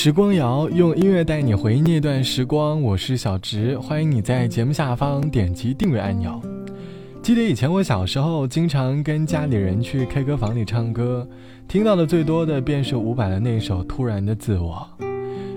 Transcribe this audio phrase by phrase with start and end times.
[0.00, 6.40] 时光谣用音乐带你回忆那段时光，我是小植，欢迎你在节目下方点击订阅按钮。
[7.20, 11.28] 记得以前我小时候经常跟家里人去 K 歌房里唱歌，
[11.66, 14.86] 听到的最多的便是伍佰的那首《突然的自我》。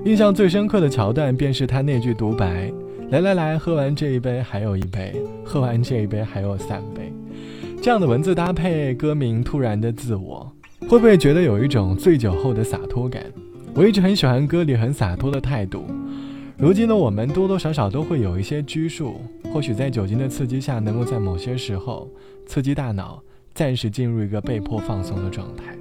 [0.05, 2.73] 印象最深刻的桥段便是他那句独白
[3.12, 5.14] ：“来来来，喝完这一杯还有一杯，
[5.46, 7.14] 喝完这一杯还有三杯。”
[7.80, 10.52] 这样的文字搭配歌名《突然的自我》，
[10.89, 13.21] 会不会觉得有一种醉酒后的洒脱感？
[13.73, 15.85] 我一直很喜欢歌里很洒脱的态度。
[16.57, 19.21] 如今的我们多多少少都会有一些拘束，
[19.52, 22.09] 或许在酒精的刺激下，能够在某些时候
[22.45, 25.76] 刺激大脑，暂时进入一个被迫放松的状态。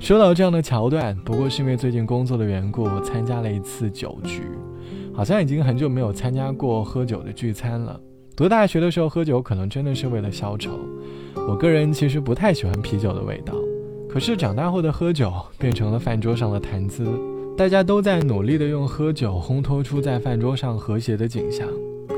[0.00, 4.42] 说到这样的桥段，不过是因为最近工作的缘故，参加了一次酒局，
[5.14, 7.98] 好像已经很久没有参加过喝酒的聚餐了。
[8.36, 10.72] 读大学的时候喝酒，可能真的是为了消愁。
[11.48, 13.54] 我个人其实不太喜欢啤酒的味道。
[14.16, 17.06] 可是长大后的喝酒变成了饭桌上的谈资，
[17.54, 21.68] 大家都在努力的用喝酒烘托出在饭桌上和谐的景象，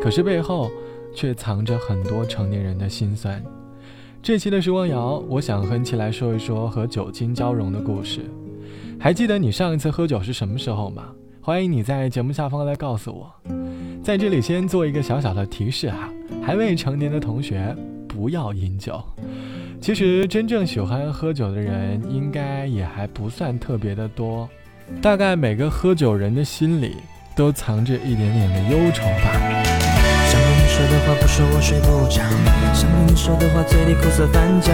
[0.00, 0.70] 可是背后
[1.12, 3.42] 却藏着很多成年人的心酸。
[4.22, 8.20] 这期的时光谣，我想和你一起来说一说和酒精交融的故事。
[9.00, 11.08] 还记得你上一次喝酒是什么时候吗？
[11.40, 13.28] 欢迎你在节目下方来告诉我。
[14.04, 16.08] 在这里先做一个小小的提示哈，
[16.40, 17.76] 还未成年的同学
[18.06, 19.02] 不要饮酒。
[19.80, 24.48] 其实真正喜欢喝酒的人，应该也还不算特别的多。
[25.00, 26.96] 大概每个喝酒人的心里，
[27.34, 29.32] 都藏着一点点的忧愁吧。
[30.26, 32.20] 想对你说的话不说我睡不着，
[32.74, 34.72] 想对你说的话嘴里苦涩翻搅，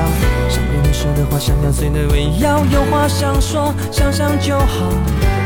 [0.49, 4.91] 想对你说的话想要碎的胃药，有话想说想想就好。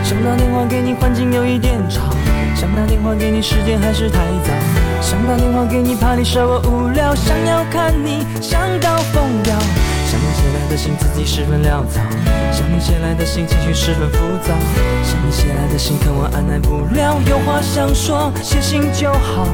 [0.02, 2.10] 想打电话给你环境有一点吵，
[2.54, 4.87] 想打电话给你时间还是太早。
[5.00, 7.14] 想打电话给你，怕你说我无聊。
[7.14, 9.54] 想要看你，想到疯掉。
[10.08, 12.00] 想你写来的信，字迹十分潦草。
[12.52, 14.52] 想你写来的信，情绪十分浮躁。
[15.04, 17.16] 想你写来的信，可我按耐不了。
[17.28, 19.46] 有话想说，写信就好。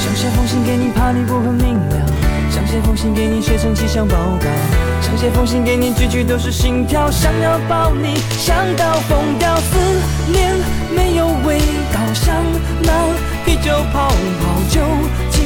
[0.00, 1.96] 想写封信给你，怕你不很明了。
[2.50, 4.46] 想写封信给你，写成气象报告。
[5.02, 7.10] 想写封信给你，句句都是心跳。
[7.10, 9.56] 想要抱你，想到疯掉。
[9.56, 9.76] 思
[10.30, 10.54] 念
[10.94, 11.58] 没有味
[11.92, 12.34] 道，像
[12.82, 13.23] 那。
[13.44, 14.08] 啤酒泡
[14.40, 14.80] 泡，酒
[15.30, 15.44] 精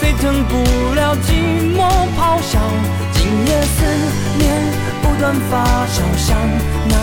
[0.00, 1.32] 沸腾不了寂
[1.76, 1.78] 寞
[2.16, 2.60] 咆哮。
[3.12, 3.84] 今夜思
[4.38, 4.42] 念
[5.02, 6.36] 不断发烧，像
[6.88, 6.96] 那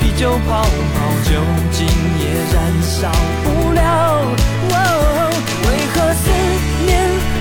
[0.00, 1.42] 啤酒泡泡，酒
[1.72, 1.86] 精
[2.20, 3.10] 也燃烧
[3.44, 3.80] 不了。
[4.70, 4.74] 哦
[5.66, 6.30] 为何思
[6.86, 6.88] 念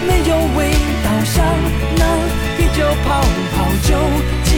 [0.08, 1.36] 没有味道，像
[1.96, 2.02] 那
[2.58, 3.22] 啤酒泡
[3.54, 3.90] 泡，酒
[4.44, 4.50] 精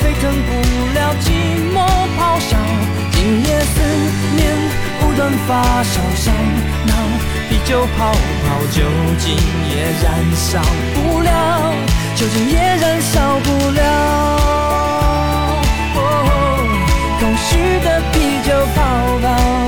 [0.00, 0.50] 沸腾不
[0.94, 1.26] 了寂
[1.74, 1.76] 寞
[2.18, 2.56] 咆哮。
[3.12, 3.76] 今夜思
[4.36, 4.38] 念
[5.00, 6.57] 不断发烧，像。
[7.68, 8.16] 酒泡泡，
[8.72, 8.80] 酒
[9.18, 9.36] 精
[9.68, 10.58] 也燃烧
[10.94, 11.74] 不了，
[12.16, 13.82] 酒精也燃烧不了。
[17.20, 18.80] 空虚的啤酒泡
[19.22, 19.67] 泡。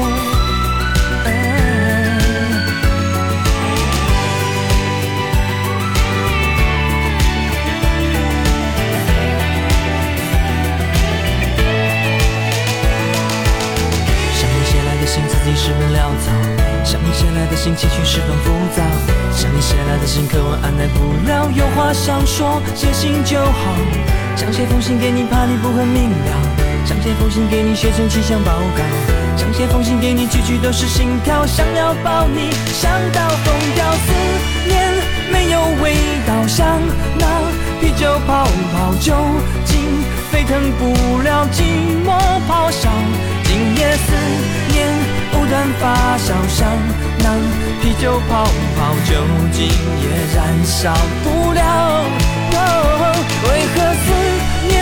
[17.77, 18.83] 情绪十分浮躁。
[19.33, 21.51] 想你写来的信，可我按耐不了。
[21.55, 23.77] 有话想说，写信就好。
[24.37, 26.33] 想写封信给你，怕你不很明了。
[26.85, 28.81] 想写封信给你，写成气象报告。
[29.37, 31.47] 想写封信给你，句句都是心跳。
[31.47, 33.85] 想要抱你，想到疯掉。
[33.93, 34.13] 思
[34.67, 34.81] 念
[35.31, 36.81] 没有味道，像
[37.19, 37.27] 那
[37.81, 39.15] 啤酒泡泡，酒
[39.65, 41.63] 精沸腾不了寂
[42.05, 42.91] 寞咆哮。
[43.45, 44.13] 今夜思
[44.73, 44.89] 念
[45.33, 45.41] 不。
[45.51, 46.69] 断发酵，像
[48.01, 48.45] 那啤酒泡
[48.79, 49.13] 泡，酒
[49.53, 50.91] 精也燃烧
[51.23, 51.61] 不了。
[53.45, 54.07] 为何思
[54.67, 54.73] 念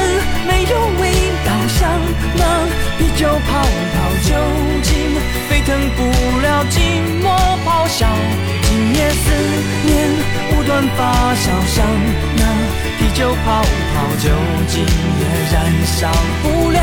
[0.46, 1.02] 没有味
[1.44, 1.90] 道，像
[2.36, 2.40] 那
[2.96, 3.50] 啤酒泡
[3.92, 4.30] 泡，酒
[4.84, 4.94] 精
[5.48, 6.00] 沸腾不
[6.42, 6.78] 了寂
[7.20, 7.26] 寞
[7.66, 8.06] 咆哮。
[8.62, 9.24] 今夜思
[9.84, 10.08] 念
[10.50, 11.84] 不断发酵，像
[12.36, 12.40] 那
[12.98, 13.62] 啤酒泡
[13.94, 14.30] 泡，酒
[14.68, 14.86] 精
[15.18, 16.08] 也燃烧
[16.42, 16.78] 不了，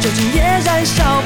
[0.00, 1.21] 酒精也燃烧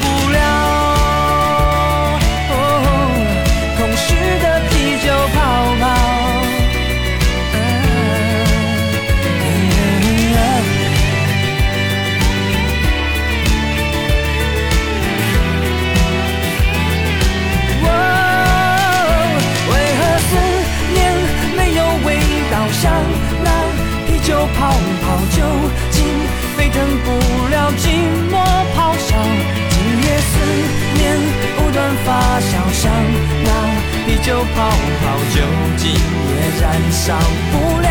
[34.26, 35.38] 啤酒泡泡酒
[35.76, 37.14] 精也燃烧
[37.52, 37.86] 不了，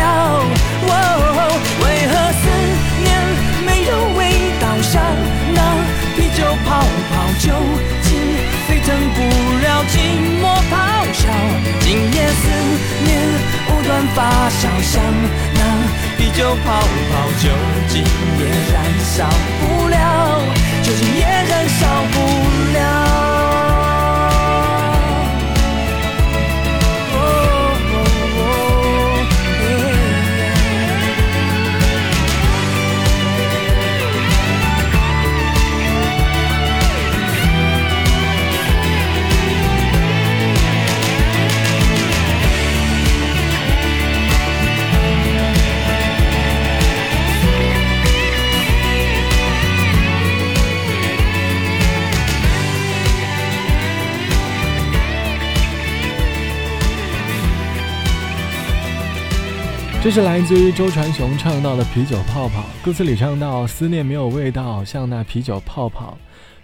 [0.86, 0.92] 哦，
[1.80, 2.44] 为何思
[3.00, 3.08] 念
[3.64, 4.20] 没有味
[4.60, 4.64] 道？
[4.82, 5.00] 像
[5.54, 5.58] 那
[6.14, 6.68] 啤酒泡
[7.08, 7.48] 泡酒
[8.02, 8.08] 精
[8.68, 9.18] 沸腾不
[9.64, 9.96] 了，寂
[10.36, 10.76] 寞咆
[11.14, 11.24] 哮。
[11.80, 12.44] 今夜思
[13.06, 13.08] 念
[13.66, 14.18] 不断发
[14.60, 14.92] 酵，像
[15.54, 15.58] 那
[16.18, 16.66] 啤酒泡
[17.10, 17.48] 泡酒
[17.88, 18.04] 精
[18.38, 18.40] 也
[18.74, 18.95] 燃烧。
[60.06, 66.16] 这是来自于周传雄唱到的《啤酒泡泡》，歌词里唱到：“思念没有味道，像那啤酒泡泡，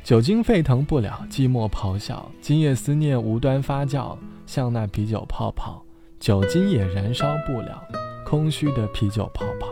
[0.04, 2.30] 酒精沸腾不了，寂寞咆哮。
[2.40, 4.16] 今夜思念无端发酵，
[4.46, 5.82] 像那啤酒泡泡，
[6.20, 7.82] 酒精也燃烧不了，
[8.24, 9.66] 空虚的啤酒泡泡。”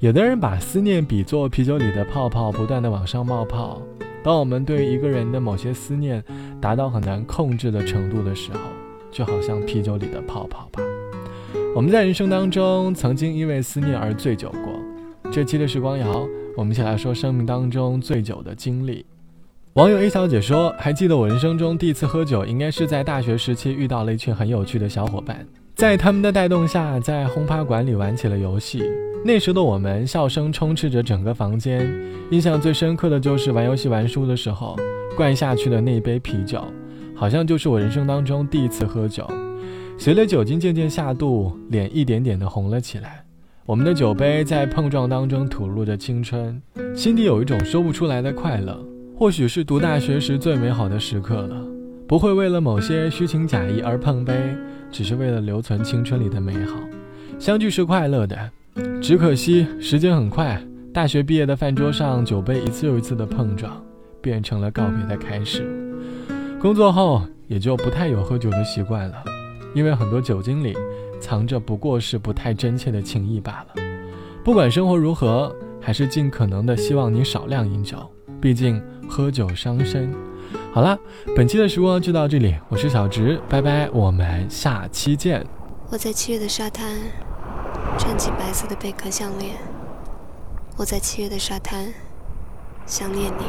[0.00, 3.80] 有的人把思念比作啤酒里的泡泡，不断的往上冒泡。
[4.22, 6.22] 当我们对一个人的某些思念
[6.60, 8.58] 达到很难控制的程度的时候，
[9.10, 10.82] 就好像啤酒里的泡泡吧。
[11.76, 15.30] 我们在人生当中曾经因为思念而醉酒过。
[15.30, 16.26] 这期的时光谣，
[16.56, 19.04] 我们一起来说生命当中醉酒的经历。
[19.74, 28.82] 网友 A 小姐说：“还记得我人生中第一次喝酒，应该是在大学时期遇到了一群很有趣的小伙伴，在他们的带动下，在轰趴馆里玩起了游戏。
[29.22, 31.86] 那时的我们笑声充斥着整个房间，
[32.30, 34.74] 印象最深刻的就是玩游戏玩输的时候，
[35.14, 36.64] 灌下去的那一杯啤酒，
[37.14, 39.28] 好像就是我人生当中第一次喝酒。”
[39.98, 43.24] 随着酒精渐渐下肚，脸一点点的红了起来。
[43.64, 46.60] 我们的酒杯在碰撞当中吐露着青春，
[46.94, 48.78] 心底有一种说不出来的快乐。
[49.18, 51.56] 或许是读大学时最美好的时刻了，
[52.06, 54.34] 不会为了某些虚情假意而碰杯，
[54.92, 56.78] 只是为了留存青春里的美好。
[57.38, 58.50] 相聚是快乐的，
[59.00, 60.62] 只可惜时间很快。
[60.92, 63.82] 大学毕业的饭桌上，酒杯一次又一次的碰撞，
[64.20, 65.66] 变成了告别的开始。
[66.60, 69.16] 工作后也就不太有喝酒的习惯了。
[69.76, 70.74] 因为很多酒精里
[71.20, 73.66] 藏着不过是不太真切的情谊罢了。
[74.42, 77.98] 不管生活如何，还是尽可能的希望你少量饮酒，
[78.40, 80.10] 毕竟喝酒伤身。
[80.72, 80.98] 好了，
[81.36, 85.46] 本期的时光就到这里，我是小直，拜拜，我们下期见。
[85.90, 86.96] 我在七月的沙滩
[87.98, 89.56] 穿起白色的贝壳项链，
[90.78, 91.92] 我在七月的沙滩
[92.86, 93.44] 想念你。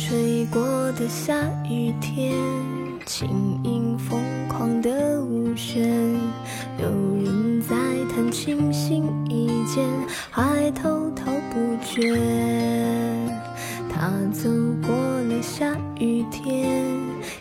[0.00, 1.34] 吹过的下
[1.68, 2.32] 雨天，
[3.04, 4.18] 轻盈疯
[4.48, 5.86] 狂的舞旋，
[6.78, 6.88] 有
[7.22, 7.76] 人在
[8.08, 9.86] 弹琴心一间，
[10.30, 12.18] 还滔滔不绝。
[13.90, 14.48] 他走
[14.82, 16.82] 过了下雨天，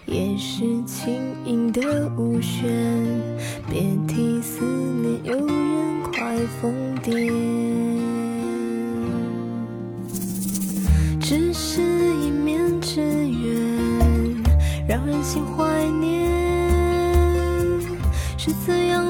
[0.06, 1.16] 也是轻
[1.46, 2.70] 盈的舞旋，
[3.70, 5.40] 别提思念
[15.32, 16.28] 心怀念，
[18.36, 19.09] 是怎样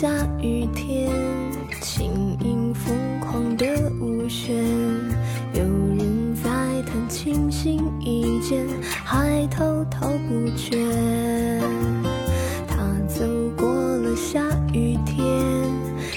[0.00, 0.08] 下
[0.42, 1.08] 雨天，
[1.80, 3.64] 轻盈疯狂的
[4.00, 4.52] 舞旋，
[5.52, 6.50] 有人在
[6.82, 8.66] 弹琴心一间，
[9.04, 10.76] 还滔滔不绝。
[12.66, 13.24] 他走
[13.56, 15.24] 过了下雨天，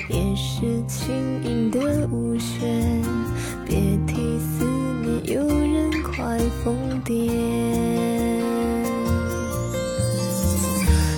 [0.10, 3.00] 也是轻盈的舞旋，
[3.64, 4.66] 别提思
[5.04, 7.32] 念有人快疯癫。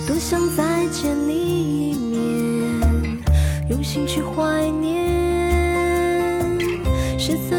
[0.06, 2.09] 多想再见你一面。
[3.80, 5.08] 用心去怀念。
[7.18, 7.59] 是怎